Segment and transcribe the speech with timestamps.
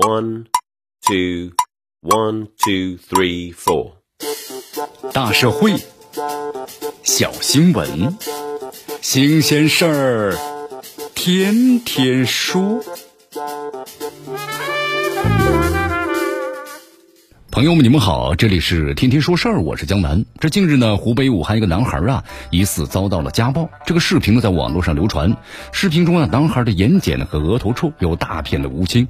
[0.00, 0.46] One,
[1.06, 1.52] two,
[2.00, 3.92] one, two, three, four。
[5.12, 5.74] 大社会，
[7.02, 8.16] 小新闻，
[9.02, 10.38] 新鲜事儿，
[11.14, 12.82] 天天说。
[17.50, 20.24] 朋友们，你们好，这里是天天说事儿，我是江南。
[20.38, 23.68] 这近日呢，湖北武汉一个男孩啊，疑似遭到了家暴。
[23.84, 25.36] 这个视频呢，在网络上流传。
[25.72, 29.06] 视频中啊，男孩的眼睑和额头处有大片的乌青。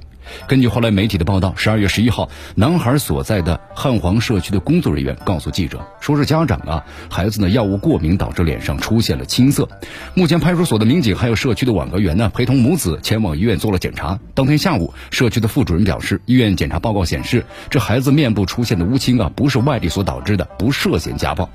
[0.47, 9.67] 根据后来媒体的报道，十二月十一号，男孩所在的汉皇社区的工作人员告诉记者，说是家长啊，孩子呢药物过敏导致脸上出现了青色。
[10.13, 14.19] 目前派出所的民警还有社区的网格员呢，陪同母子前往医院做了检查。
[14.33, 21.49] 当天下午，社区的副主任表示，医院检查报告显示，这孩子面部出现的乌青啊，不是外力所导致的，不涉嫌家暴。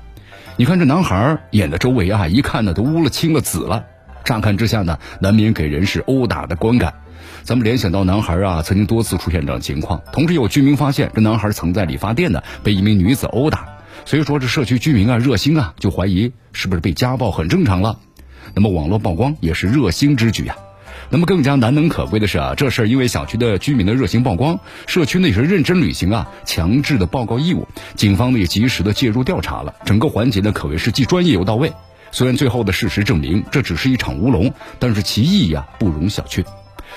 [0.55, 3.85] 你看这男孩眼的周围啊，一看呢都乌了青了紫了，
[4.23, 6.93] 乍看之下呢，难免给人是殴打的观感。
[7.43, 10.01] 咱们联想到男孩啊，曾经多次出现这样情况。
[10.11, 13.67] 同时有居民发现，这男孩曾在理发店呢被一名女子殴打。
[14.05, 17.99] 所以说，这社区居民啊热心啊，就怀疑是不是被家暴很正常了。
[18.53, 20.55] 那么网络曝光也是热心之举啊。
[21.09, 31.71] 那么更加难能可贵的是啊，这事儿因为小区的居民的热心曝光，社区呢也是认真履行啊强制的报告义务，警方呢也及时的介入调查了，整个环节呢可谓是既专业又到位。
[32.11, 36.43] 虽然最后的事实证明这只是一场乌龙，但是其意义啊不容小觑。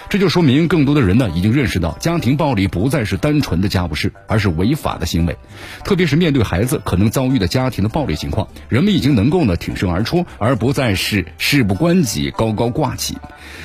[0.08, 5.36] 这就说明，更多的人呢已经认识到，家庭暴力不再是单纯的家务事，而是违法的行为。
[5.84, 13.16] 特别是面对孩子可能遭遇的家庭的暴力情况，人们已经能够呢挺身而出，而不再是事不关己高高挂起。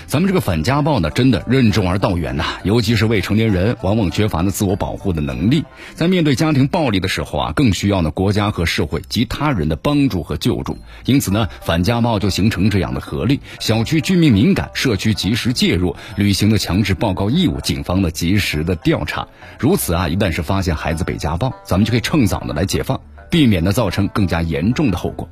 [0.07, 2.45] 咱们这个反家暴呢，真的任重而道远呐。
[2.63, 5.63] 尤其是未成年人，往往缺乏呢自我保护的能力，
[5.95, 10.77] 在面对家庭暴力的时候啊，更需要呢国家和社会及他人的帮助和救助。
[11.05, 19.27] 因此呢，反家暴就形成这样的合力：小区居民敏感，社区及时介入，履行的强制报告义务，警方呢及时的调查。
[19.59, 25.29] 如此啊，一旦是发现孩子被家暴，咱们就可以趁早的来解放，避免呢造成更加严重的后果。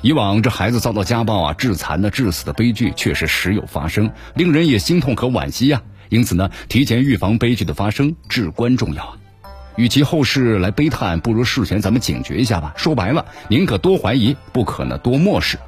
[0.00, 5.82] 以往这孩子遭到家暴啊、致残的、致死的悲剧确实时有发生，令人也心痛和惋惜呀。
[6.08, 9.16] 因此呢，提前预防悲剧的发生至关重要啊。
[9.74, 12.72] 与其后世来悲叹，不如事前咱们警觉一下吧。
[12.76, 15.58] 说白了，宁可多怀疑，不可呢多漠视。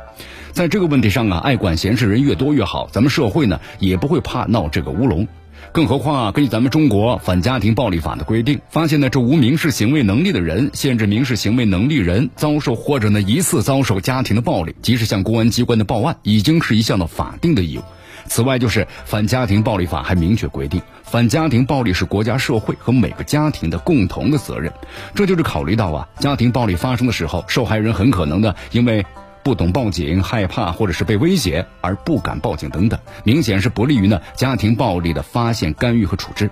[0.52, 5.26] 在这个问题上啊，爱管闲事人越多越好，咱们社会呢也不会怕闹这个乌龙。
[5.72, 17.82] 更何况啊，根据咱们中国反家庭暴力法的规定，发现呢这无民事行为能力的人，限制民事行为能力人遭受或者呢疑似遭受家庭的暴力，及时向公安机关的报案，已经是一项的法定的义务。
[18.26, 24.72] 此外，就是反家庭暴力法还明确规定，反家庭暴力是国家社会和每个家庭的共同的责任。
[25.14, 29.06] 这就是考虑到啊，家庭暴力发生的时候，受害人很可能呢因为。
[29.42, 36.50] 不懂报警、害怕或者是被威胁而不敢报警等等，明显是不利于呢家庭暴力的发现、干预和处置。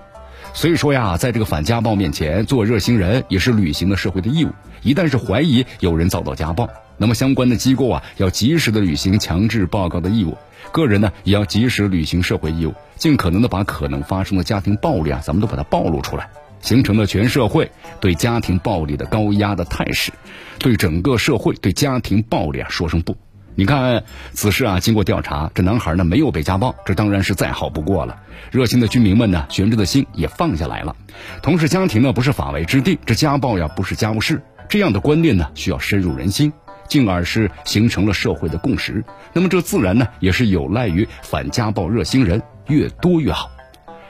[0.54, 4.50] 所以说呀，在这个反家暴面前，做热心人也是履行了社会的义务。
[4.82, 10.36] 一旦是怀疑有人遭到家暴，那么相关的机构啊要及时的履行强制报告的义务，
[10.72, 16.30] 个人呢也要及时履行社会义务，尽可能的把可能发生的家庭暴力啊，咱们都把它暴露出来。
[16.60, 17.70] 形成了全社会
[18.00, 20.12] 对家庭暴力的高压的态势，
[20.58, 23.16] 对整个社会对家庭暴力啊说声不。
[23.54, 28.20] 你看此事啊，经过调查，这男孩呢没有被家暴，这当然是再好不过了。
[28.52, 30.94] 热心的居民们呢，悬着的心也放下来了。
[31.42, 36.52] 同时，家庭呢不是法外之地，这家暴呀不是家务事，这样的观念呢需要深入人心，
[36.86, 39.04] 进而是形成了社会的共识。
[39.32, 43.50] 那么这自然呢也是有赖于反家暴热心人越多越好。